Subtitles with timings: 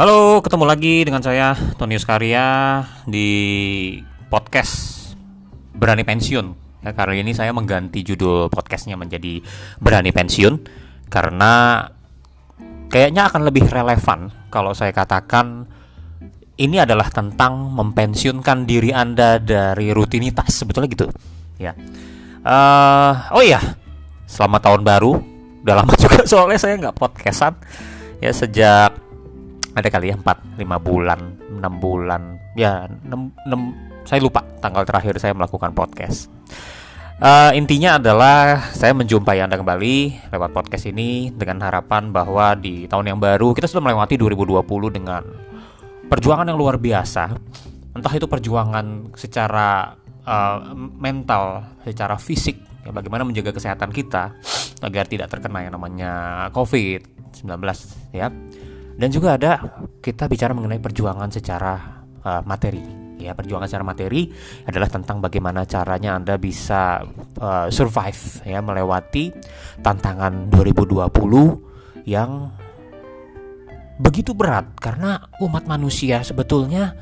[0.00, 3.28] Halo, ketemu lagi dengan saya Tony Karya di
[4.32, 4.96] podcast
[5.76, 6.56] Berani Pensiun.
[6.80, 9.44] Ya, kali ini saya mengganti judul podcastnya menjadi
[9.76, 10.56] Berani Pensiun
[11.12, 11.84] karena
[12.88, 15.68] kayaknya akan lebih relevan kalau saya katakan
[16.56, 21.12] ini adalah tentang mempensiunkan diri Anda dari rutinitas sebetulnya gitu.
[21.60, 21.76] Ya.
[22.40, 23.60] Uh, oh iya,
[24.24, 25.20] selamat tahun baru.
[25.60, 27.52] Udah lama juga soalnya saya nggak podcastan
[28.24, 29.09] ya sejak
[29.80, 31.20] ada kali ya 4 5 bulan
[31.60, 32.22] 6 bulan.
[32.56, 36.32] Ya 6, 6 saya lupa tanggal terakhir saya melakukan podcast.
[37.20, 43.12] Uh, intinya adalah saya menjumpai anda kembali lewat podcast ini dengan harapan bahwa di tahun
[43.12, 45.20] yang baru kita sudah melewati 2020 dengan
[46.08, 47.36] perjuangan yang luar biasa.
[47.92, 49.92] Entah itu perjuangan secara
[50.24, 54.32] uh, mental secara fisik ya bagaimana menjaga kesehatan kita
[54.80, 56.12] agar tidak terkena yang namanya
[56.56, 57.04] covid
[57.36, 57.60] 19
[58.16, 58.32] ya
[59.00, 59.56] dan juga ada
[60.04, 63.00] kita bicara mengenai perjuangan secara uh, materi.
[63.20, 64.32] Ya, perjuangan secara materi
[64.64, 67.04] adalah tentang bagaimana caranya Anda bisa
[67.40, 69.32] uh, survive ya melewati
[69.80, 71.04] tantangan 2020
[72.08, 72.48] yang
[74.00, 76.96] begitu berat karena umat manusia sebetulnya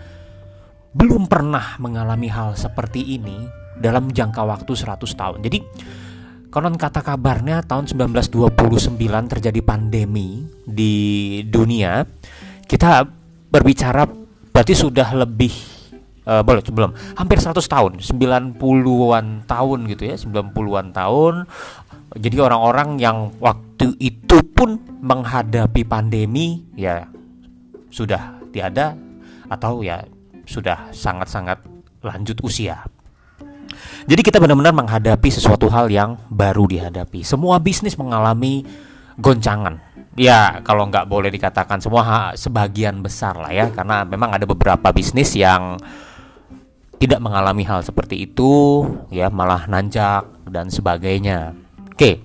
[0.91, 3.46] belum pernah mengalami hal seperti ini
[3.78, 5.38] dalam jangka waktu 100 tahun.
[5.46, 5.58] Jadi
[6.48, 8.96] Konon kata kabarnya tahun 1929
[9.28, 10.94] terjadi pandemi di
[11.44, 12.08] dunia.
[12.64, 13.04] Kita
[13.52, 14.08] berbicara
[14.48, 15.52] berarti sudah lebih
[16.24, 16.92] uh, boleh belum.
[17.20, 21.34] Hampir 100 tahun 90-an tahun gitu ya 90-an tahun.
[22.16, 27.04] Jadi orang-orang yang waktu itu pun menghadapi pandemi ya
[27.92, 28.96] sudah tiada
[29.52, 30.00] atau ya
[30.48, 31.60] sudah sangat-sangat
[32.00, 32.88] lanjut usia
[34.09, 37.20] jadi kita benar-benar menghadapi sesuatu hal yang baru dihadapi.
[37.20, 38.65] Semua bisnis mengalami
[39.20, 39.77] goncangan.
[40.17, 45.37] Ya kalau nggak boleh dikatakan semua sebagian besar lah ya, karena memang ada beberapa bisnis
[45.37, 45.77] yang
[46.97, 48.81] tidak mengalami hal seperti itu,
[49.12, 51.53] ya malah nanjak dan sebagainya.
[51.93, 52.25] Oke,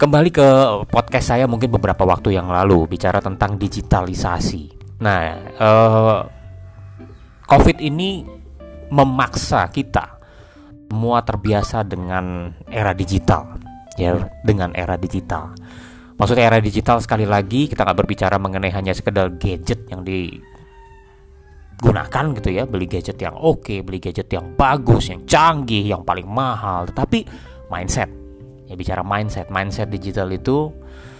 [0.00, 0.48] kembali ke
[0.88, 4.96] podcast saya mungkin beberapa waktu yang lalu bicara tentang digitalisasi.
[5.04, 5.20] Nah,
[5.52, 6.18] eh,
[7.44, 8.24] COVID ini
[8.90, 10.15] memaksa kita
[10.86, 13.58] semua terbiasa dengan era digital
[13.98, 14.16] ya
[14.46, 15.52] dengan era digital.
[16.16, 20.46] Maksudnya era digital sekali lagi kita nggak berbicara mengenai hanya sekedar gadget yang digunakan
[22.40, 26.88] gitu ya beli gadget yang oke beli gadget yang bagus yang canggih yang paling mahal
[26.88, 27.28] tetapi
[27.68, 28.08] mindset.
[28.70, 30.72] Ya bicara mindset mindset digital itu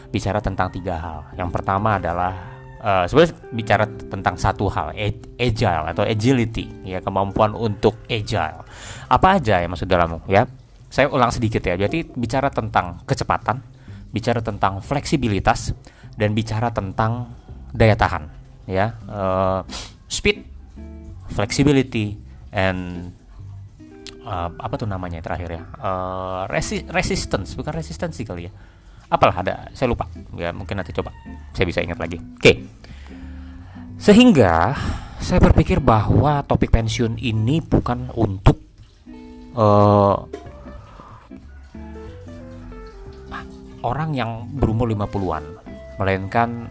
[0.08, 1.28] bicara tentang tiga hal.
[1.36, 2.55] Yang pertama adalah
[2.86, 4.94] uh, sebenarnya bicara tentang satu hal
[5.36, 8.62] agile atau agility ya kemampuan untuk agile.
[9.10, 10.46] Apa aja ya maksud dalam ya?
[10.86, 13.58] Saya ulang sedikit ya jadi bicara tentang kecepatan
[14.14, 15.76] bicara tentang fleksibilitas
[16.16, 17.34] dan bicara tentang
[17.74, 18.30] daya tahan
[18.64, 18.96] ya.
[19.04, 19.60] Uh,
[20.08, 20.46] speed
[21.28, 22.16] flexibility
[22.54, 23.12] and
[24.24, 25.62] uh, apa tuh namanya terakhir ya?
[25.76, 28.52] Uh, resi resistance bukan resistensi kali ya?
[29.06, 30.08] Apalah ada saya lupa.
[30.34, 31.12] Ya mungkin nanti coba
[31.52, 32.16] saya bisa ingat lagi.
[32.16, 32.75] Oke
[33.96, 34.76] sehingga
[35.18, 38.60] saya berpikir bahwa topik pensiun ini bukan untuk
[39.56, 40.16] uh,
[43.82, 45.44] orang yang berumur 50-an
[45.96, 46.70] melainkan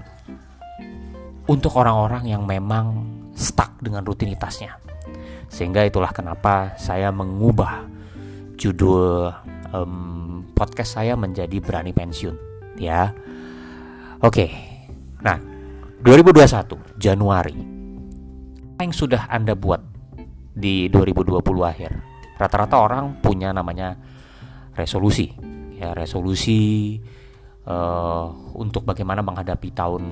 [1.48, 4.78] untuk orang-orang yang memang stuck dengan rutinitasnya
[5.50, 7.88] sehingga itulah kenapa saya mengubah
[8.60, 9.32] judul
[9.72, 12.36] um, podcast saya menjadi berani pensiun
[12.80, 13.12] ya.
[14.24, 14.52] Oke.
[15.22, 15.38] Nah,
[16.06, 17.58] 2021 Januari.
[18.78, 19.82] Apa yang sudah Anda buat
[20.54, 21.98] di 2020 akhir?
[22.38, 23.98] Rata-rata orang punya namanya
[24.78, 25.34] resolusi.
[25.74, 27.02] Ya, resolusi
[27.66, 30.04] uh, untuk bagaimana menghadapi tahun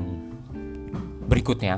[1.30, 1.78] berikutnya.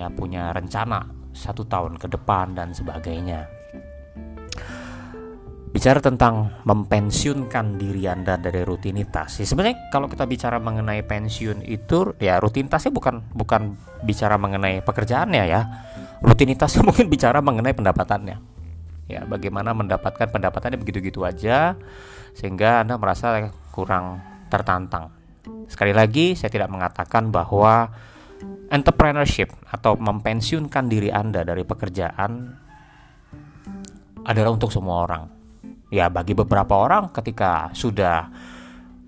[0.00, 1.04] ya, punya rencana
[1.36, 3.59] satu tahun ke depan dan sebagainya
[5.70, 9.38] bicara tentang mempensiunkan diri Anda dari rutinitas.
[9.38, 15.44] Ya, sebenarnya kalau kita bicara mengenai pensiun itu ya rutinitasnya bukan bukan bicara mengenai pekerjaannya
[15.46, 15.62] ya.
[16.20, 18.36] Rutinitasnya mungkin bicara mengenai pendapatannya.
[19.10, 21.74] Ya, bagaimana mendapatkan pendapatannya begitu-gitu aja
[22.34, 25.14] sehingga Anda merasa kurang tertantang.
[25.70, 27.90] Sekali lagi saya tidak mengatakan bahwa
[28.70, 32.58] entrepreneurship atau mempensiunkan diri Anda dari pekerjaan
[34.26, 35.39] adalah untuk semua orang
[35.90, 38.30] ya bagi beberapa orang ketika sudah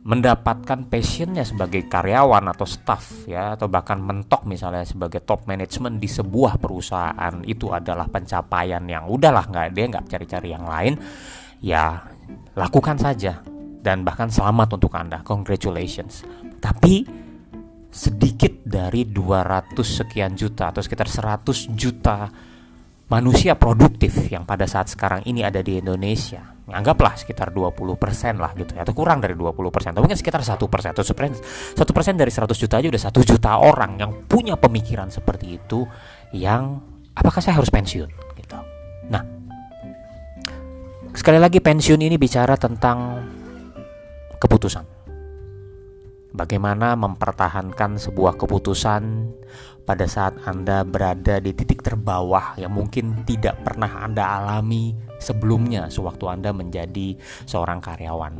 [0.03, 6.11] mendapatkan passionnya sebagai karyawan atau staff ya atau bahkan mentok misalnya sebagai top management di
[6.11, 10.99] sebuah perusahaan itu adalah pencapaian yang udahlah nggak dia nggak cari-cari yang lain
[11.63, 12.03] ya
[12.59, 13.41] lakukan saja.
[13.83, 15.27] Dan bahkan selamat untuk anda.
[15.27, 16.23] Congratulations.
[16.63, 17.03] Tapi
[17.91, 22.31] sedikit dari 200 sekian juta atau sekitar 100 juta
[23.11, 26.55] manusia produktif yang pada saat sekarang ini ada di Indonesia.
[26.73, 31.05] Anggaplah sekitar 20% lah gitu ya atau kurang dari 20% atau mungkin sekitar 1% atau
[31.05, 35.85] 1% persen dari 100 juta aja udah 1 juta orang yang punya pemikiran seperti itu
[36.33, 36.81] yang
[37.13, 38.09] apakah saya harus pensiun
[38.39, 38.59] gitu.
[39.13, 39.23] Nah,
[41.13, 43.21] sekali lagi pensiun ini bicara tentang
[44.41, 44.85] keputusan.
[46.33, 49.29] Bagaimana mempertahankan sebuah keputusan
[49.83, 56.25] pada saat Anda berada di titik terbawah yang mungkin tidak pernah Anda alami sebelumnya sewaktu
[56.31, 58.33] Anda menjadi seorang karyawan.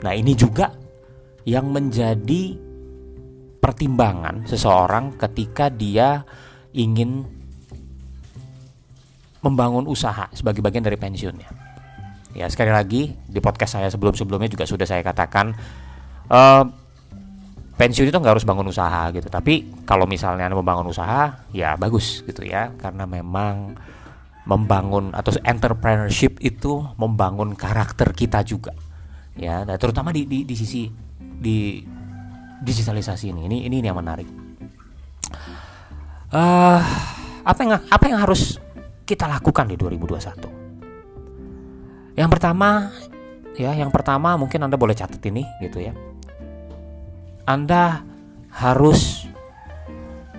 [0.00, 0.72] Nah, ini juga
[1.44, 2.56] yang menjadi
[3.58, 6.24] pertimbangan seseorang ketika dia
[6.72, 7.26] ingin
[9.42, 11.50] membangun usaha sebagai bagian dari pensiunnya.
[12.36, 15.56] Ya, sekali lagi di podcast saya sebelum-sebelumnya juga sudah saya katakan
[16.30, 16.64] uh,
[17.78, 19.30] pensiun itu nggak harus bangun usaha gitu.
[19.30, 22.74] Tapi kalau misalnya anda membangun usaha ya bagus gitu ya.
[22.74, 23.78] Karena memang
[24.44, 28.74] membangun atau entrepreneurship itu membangun karakter kita juga.
[29.38, 31.78] Ya nah, terutama di, di, di sisi di
[32.58, 33.46] digitalisasi ini.
[33.46, 34.26] Ini ini, yang menarik.
[36.28, 36.82] Uh,
[37.48, 38.60] apa yang apa yang harus
[39.08, 42.92] kita lakukan di 2021 yang pertama
[43.56, 45.96] ya yang pertama mungkin anda boleh catat ini gitu ya
[47.48, 48.04] anda
[48.52, 49.24] harus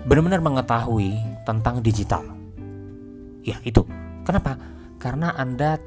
[0.06, 2.21] benar-benar mengetahui tentang digital.
[3.41, 3.81] Ya, itu.
[4.21, 4.53] Kenapa?
[5.01, 5.81] Karena Anda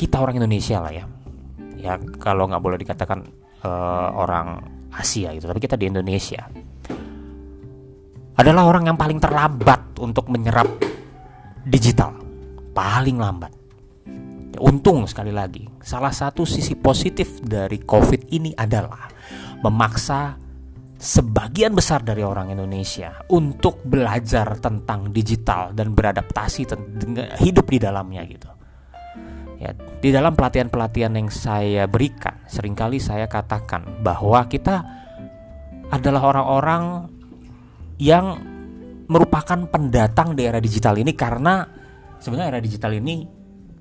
[0.00, 1.04] kita orang Indonesia lah ya.
[1.76, 3.28] Ya, kalau nggak boleh dikatakan
[3.60, 6.48] uh, orang Asia itu, tapi kita di Indonesia
[8.34, 10.66] adalah orang yang paling terlambat untuk menyerap
[11.68, 12.16] digital.
[12.72, 13.52] Paling lambat.
[14.64, 19.08] Untung sekali lagi, salah satu sisi positif dari COVID ini adalah
[19.62, 20.36] memaksa
[21.04, 26.64] sebagian besar dari orang Indonesia untuk belajar tentang digital dan beradaptasi
[27.44, 28.48] hidup di dalamnya gitu.
[29.60, 34.82] Ya, di dalam pelatihan-pelatihan yang saya berikan, sering kali saya katakan bahwa kita
[35.92, 37.08] adalah orang-orang
[38.00, 38.40] yang
[39.06, 41.68] merupakan pendatang di era digital ini karena
[42.18, 43.24] sebenarnya era digital ini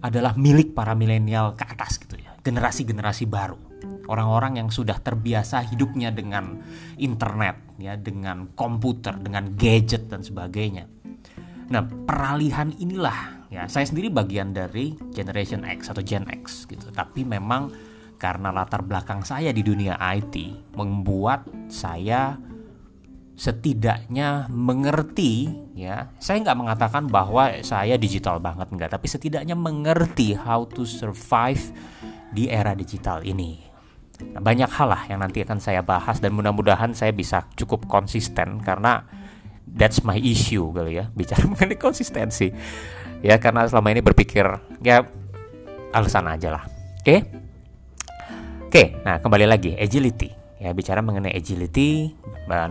[0.04, 3.73] adalah milik para milenial ke atas gitu ya, generasi-generasi baru.
[4.08, 6.60] Orang-orang yang sudah terbiasa hidupnya dengan
[7.00, 10.88] internet ya, dengan komputer, dengan gadget dan sebagainya.
[11.72, 16.92] Nah, peralihan inilah ya, saya sendiri bagian dari generation X atau Gen X gitu.
[16.92, 17.72] Tapi memang
[18.20, 20.36] karena latar belakang saya di dunia IT
[20.80, 22.40] membuat saya
[23.34, 30.70] setidaknya mengerti ya saya nggak mengatakan bahwa saya digital banget nggak tapi setidaknya mengerti how
[30.70, 31.74] to survive
[32.30, 33.73] di era digital ini
[34.22, 38.62] nah, banyak hal lah yang nanti akan saya bahas dan mudah-mudahan saya bisa cukup konsisten
[38.62, 39.06] karena
[39.66, 42.52] that's my issue kali ya bicara mengenai konsistensi
[43.24, 44.46] ya karena selama ini berpikir
[44.84, 45.06] ya
[45.94, 47.20] alasan aja lah oke okay?
[48.68, 52.16] oke okay, nah kembali lagi agility Ya, bicara mengenai agility,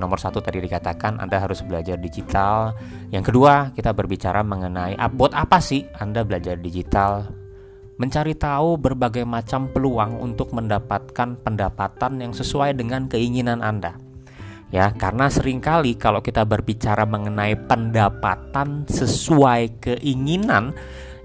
[0.00, 2.72] nomor satu tadi dikatakan Anda harus belajar digital.
[3.12, 7.41] Yang kedua, kita berbicara mengenai ah, buat apa sih Anda belajar digital?
[8.02, 13.94] Mencari tahu berbagai macam peluang untuk mendapatkan pendapatan yang sesuai dengan keinginan Anda.
[14.74, 20.74] Ya, karena sering kali kalau kita berbicara mengenai pendapatan sesuai keinginan,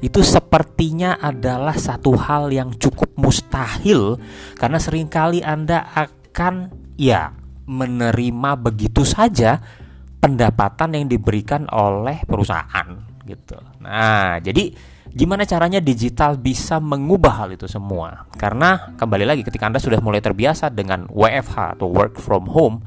[0.05, 4.21] itu sepertinya adalah satu hal yang cukup mustahil
[4.53, 7.33] karena sering kali Anda akan ya
[7.65, 9.57] menerima begitu saja
[10.21, 13.57] pendapatan yang diberikan oleh perusahaan gitu.
[13.81, 14.69] Nah, jadi
[15.13, 18.27] gimana caranya digital bisa mengubah hal itu semua?
[18.35, 22.83] Karena kembali lagi ketika Anda sudah mulai terbiasa dengan WFH atau work from home,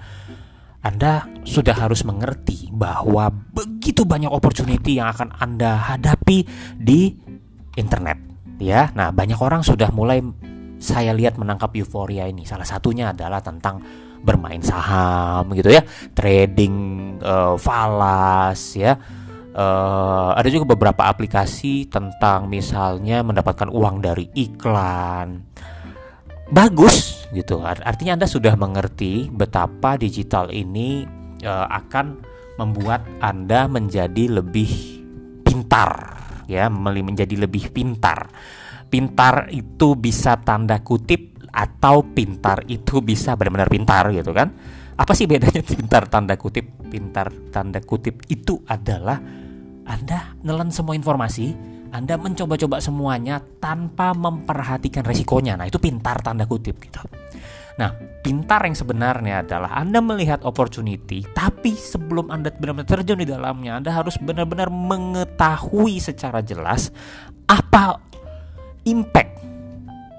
[0.80, 6.44] Anda sudah harus mengerti bahwa begitu banyak opportunity yang akan Anda hadapi
[6.76, 7.12] di
[7.76, 8.18] internet
[8.60, 8.92] ya.
[8.92, 10.20] Nah, banyak orang sudah mulai
[10.80, 12.48] saya lihat menangkap euforia ini.
[12.48, 13.80] Salah satunya adalah tentang
[14.20, 16.74] bermain saham gitu ya, trading
[17.20, 18.96] uh, falas ya.
[19.50, 25.42] Uh, ada juga beberapa aplikasi tentang misalnya mendapatkan uang dari iklan.
[26.50, 27.62] Bagus gitu.
[27.62, 31.02] Artinya Anda sudah mengerti betapa digital ini
[31.42, 32.22] uh, akan
[32.62, 34.70] membuat Anda menjadi lebih
[35.42, 35.90] pintar
[36.46, 38.30] ya, menjadi lebih pintar
[38.90, 44.50] pintar itu bisa tanda kutip atau pintar itu bisa benar-benar pintar gitu kan
[45.00, 46.12] apa sih bedanya pintar?
[46.12, 49.16] Tanda kutip pintar tanda kutip itu adalah
[49.86, 51.54] anda nelen semua informasi
[51.94, 55.56] anda mencoba-coba semuanya tanpa memperhatikan resikonya.
[55.56, 57.00] Nah itu pintar tanda kutip gitu.
[57.78, 63.80] Nah, pintar yang sebenarnya adalah Anda melihat opportunity, tapi sebelum Anda benar-benar terjun di dalamnya,
[63.80, 66.92] Anda harus benar-benar mengetahui secara jelas
[67.48, 67.96] apa
[68.84, 69.32] impact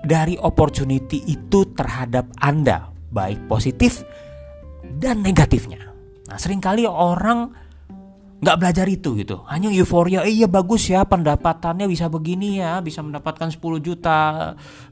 [0.01, 4.01] dari opportunity itu terhadap Anda, baik positif
[5.01, 5.89] dan negatifnya.
[6.29, 7.49] Nah, sering kali orang
[8.41, 9.41] nggak belajar itu gitu.
[9.49, 14.17] Hanya euforia eh, iya bagus ya pendapatannya bisa begini ya bisa mendapatkan 10 juta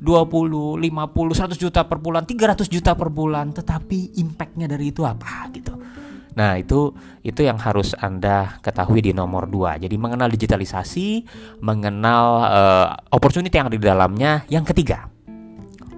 [0.02, 3.54] 20 50 100 juta per bulan 300 juta per bulan.
[3.54, 5.74] Tetapi impactnya dari itu apa gitu.
[6.38, 6.94] Nah itu
[7.26, 11.26] itu yang harus anda ketahui di nomor 2 Jadi mengenal digitalisasi
[11.60, 14.46] Mengenal uh, opportunity yang ada di dalamnya.
[14.46, 15.10] Yang ketiga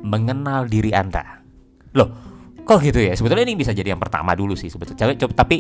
[0.02, 1.44] Mengenal diri anda.
[1.94, 2.31] Loh
[2.62, 5.56] kok gitu ya Sebetulnya ini bisa jadi yang pertama dulu sih sebetulnya Tapi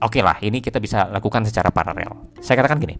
[0.00, 2.32] oke okay lah ini kita bisa lakukan secara paralel.
[2.40, 2.96] Saya katakan gini,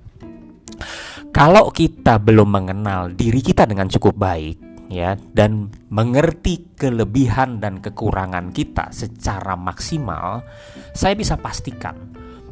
[1.32, 4.56] kalau kita belum mengenal diri kita dengan cukup baik
[4.90, 10.44] ya dan mengerti kelebihan dan kekurangan kita secara maksimal,
[10.92, 11.96] saya bisa pastikan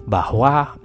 [0.08, 0.78] bahwa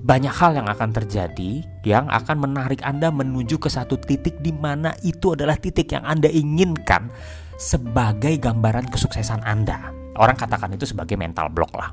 [0.00, 4.96] banyak hal yang akan terjadi yang akan menarik Anda menuju ke satu titik di mana
[5.04, 7.12] itu adalah titik yang Anda inginkan
[7.60, 9.92] sebagai gambaran kesuksesan Anda.
[10.16, 11.92] Orang katakan itu sebagai mental block lah.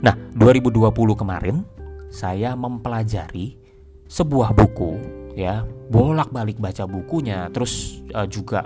[0.00, 1.60] Nah, 2020 kemarin
[2.08, 3.60] saya mempelajari
[4.08, 4.96] sebuah buku
[5.36, 8.64] ya, bolak-balik baca bukunya, terus uh, juga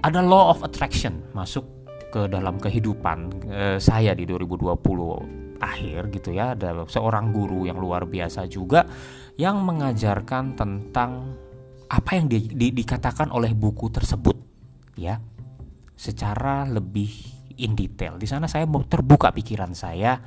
[0.00, 1.68] ada law of attraction masuk
[2.08, 6.56] ke dalam kehidupan uh, saya di 2020 akhir gitu ya.
[6.56, 8.88] Ada seorang guru yang luar biasa juga
[9.36, 11.36] yang mengajarkan tentang
[11.92, 14.33] apa yang di, di, dikatakan oleh buku tersebut
[14.98, 15.18] ya
[15.94, 17.10] secara lebih
[17.58, 18.18] in detail.
[18.18, 20.18] Di sana saya mau terbuka pikiran saya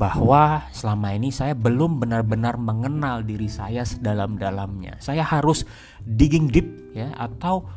[0.00, 4.98] bahwa selama ini saya belum benar-benar mengenal diri saya sedalam-dalamnya.
[4.98, 5.68] Saya harus
[6.02, 7.68] digging deep ya atau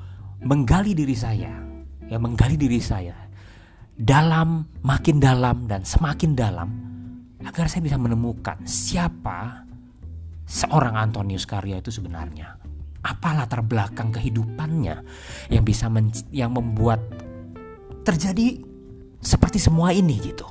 [0.41, 1.51] menggali diri saya.
[2.05, 3.17] Ya, menggali diri saya
[3.95, 6.69] dalam makin dalam dan semakin dalam
[7.41, 9.63] agar saya bisa menemukan siapa
[10.45, 12.64] seorang Antonius Karya itu sebenarnya.
[13.05, 15.05] Apa latar belakang kehidupannya
[15.53, 15.85] yang bisa
[16.33, 17.05] yang membuat
[18.01, 18.65] terjadi
[19.21, 20.49] seperti semua ini gitu.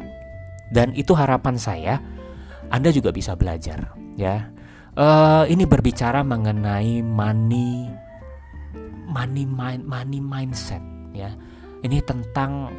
[0.70, 1.98] Dan itu harapan saya
[2.70, 4.50] Anda juga bisa belajar ya.
[4.94, 7.90] Uh, ini berbicara mengenai money
[9.10, 11.34] money mind money mindset ya.
[11.82, 12.70] Ini tentang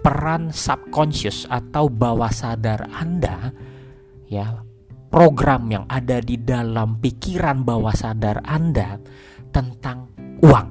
[0.00, 3.52] peran subconscious atau bawah sadar Anda
[4.30, 4.69] ya
[5.10, 8.96] program yang ada di dalam pikiran bawah sadar Anda
[9.50, 10.68] tentang uang.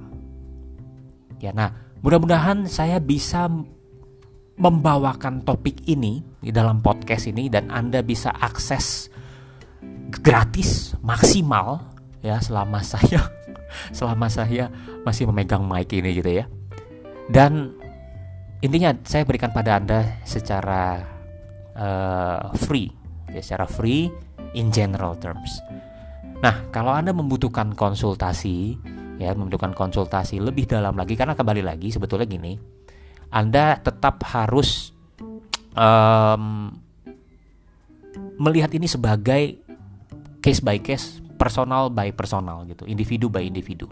[1.39, 3.51] Ya, nah, Mudah-mudahan saya bisa
[4.60, 9.12] membawakan topik ini di dalam podcast ini dan Anda bisa akses
[10.08, 11.91] gratis maksimal
[12.24, 13.19] ya selama saya
[13.98, 14.72] selama saya
[15.03, 16.48] masih memegang mic ini gitu ya.
[17.27, 17.75] Dan
[18.63, 21.03] intinya saya berikan pada Anda secara
[21.75, 22.88] uh, free
[23.36, 24.08] ya secara free
[24.53, 25.62] in general terms.
[26.39, 28.79] Nah, kalau Anda membutuhkan konsultasi
[29.20, 32.56] ya membutuhkan konsultasi lebih dalam lagi karena kembali lagi sebetulnya gini
[33.36, 34.96] Anda tetap harus
[35.75, 36.72] um,
[38.39, 39.60] melihat ini sebagai
[40.39, 43.91] case by case personal by personal gitu individu by individu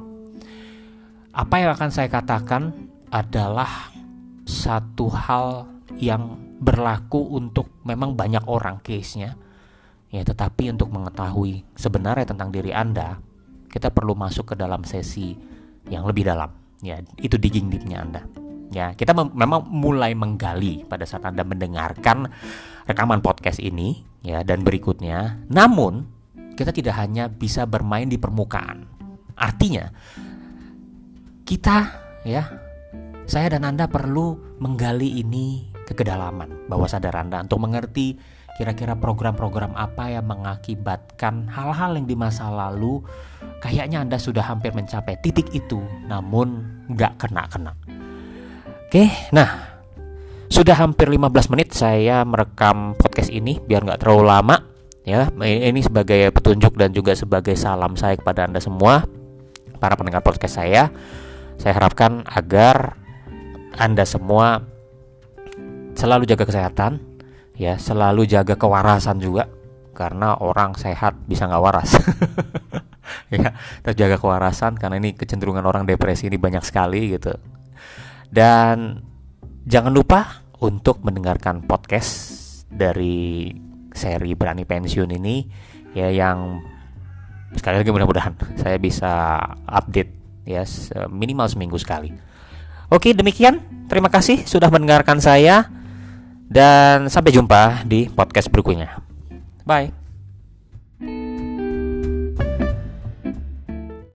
[1.36, 2.72] apa yang akan saya katakan
[3.12, 3.92] adalah
[4.48, 5.68] satu hal
[6.00, 9.36] yang berlaku untuk memang banyak orang case-nya
[10.14, 13.20] ya tetapi untuk mengetahui sebenarnya tentang diri Anda
[13.68, 15.36] kita perlu masuk ke dalam sesi
[15.92, 16.50] yang lebih dalam.
[16.82, 18.22] Ya itu digging deepnya anda.
[18.74, 22.28] Ya kita mem memang mulai menggali pada saat anda mendengarkan
[22.90, 25.46] rekaman podcast ini ya dan berikutnya.
[25.50, 26.06] Namun
[26.58, 28.86] kita tidak hanya bisa bermain di permukaan.
[29.38, 29.94] Artinya
[31.48, 31.78] kita
[32.28, 32.44] ya
[33.30, 38.20] saya dan anda perlu menggali ini ke kedalaman bawah sadar anda untuk mengerti
[38.58, 43.06] kira-kira program-program apa yang mengakibatkan hal-hal yang di masa lalu
[43.62, 45.78] kayaknya Anda sudah hampir mencapai titik itu
[46.10, 47.78] namun nggak kena-kena.
[48.90, 49.78] Oke, nah
[50.50, 54.58] sudah hampir 15 menit saya merekam podcast ini biar nggak terlalu lama
[55.06, 55.30] ya.
[55.38, 59.06] Ini sebagai petunjuk dan juga sebagai salam saya kepada Anda semua
[59.78, 60.90] para pendengar podcast saya.
[61.62, 62.98] Saya harapkan agar
[63.78, 64.66] Anda semua
[65.94, 67.17] selalu jaga kesehatan,
[67.58, 69.50] ya selalu jaga kewarasan juga
[69.98, 71.92] karena orang sehat bisa nggak waras.
[73.32, 73.52] Ya
[74.20, 77.36] kewarasan karena ini kecenderungan orang depresi ini banyak sekali gitu.
[78.28, 79.04] Dan
[79.64, 83.52] jangan lupa untuk mendengarkan podcast dari
[83.96, 85.48] seri berani pensiun ini
[85.96, 86.62] ya yang
[87.56, 90.12] sekali lagi mudah-mudahan saya bisa update
[90.44, 90.64] ya
[91.08, 92.12] minimal seminggu sekali.
[92.88, 93.60] Oke, demikian.
[93.92, 95.68] Terima kasih sudah mendengarkan saya
[96.48, 99.04] dan sampai jumpa di podcast berikutnya.
[99.68, 99.97] Bye.